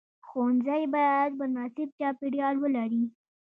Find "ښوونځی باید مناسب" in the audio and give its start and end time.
0.27-1.89